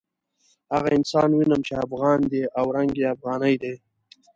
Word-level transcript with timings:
هغه 0.73 0.89
انسان 0.97 1.29
وینم 1.31 1.61
چې 1.67 1.73
افغان 1.85 2.19
دی 2.31 2.41
او 2.57 2.65
رنګ 2.75 2.91
یې 2.99 3.05
افغاني 3.15 3.55
دی. 3.63 3.73